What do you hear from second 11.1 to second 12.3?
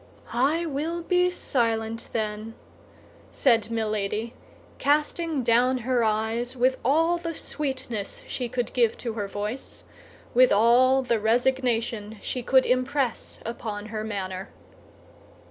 resignation